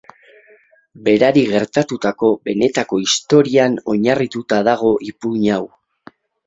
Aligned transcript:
Berari 1.07 1.43
gertatutako 1.51 2.31
benetako 2.49 3.01
historian 3.05 3.79
oinarrituta 3.95 4.63
dago 4.71 4.95
ipuin 5.15 5.49
hau. 5.59 5.65